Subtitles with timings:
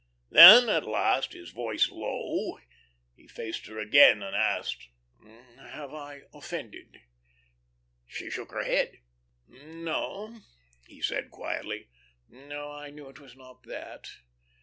[0.31, 2.57] Then at last, his voice low,
[3.15, 4.87] he faced her again and asked:
[5.59, 7.01] "Have I offended?"
[8.07, 8.97] She shook her head.
[9.47, 10.39] "No,"
[10.87, 11.89] he said, quietly.
[12.27, 14.09] "No, I knew it was not that."